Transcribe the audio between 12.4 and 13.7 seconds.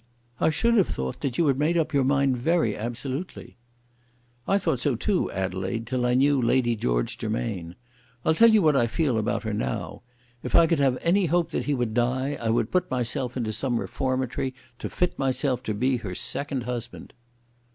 I would put myself into